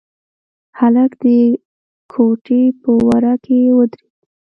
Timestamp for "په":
2.81-2.89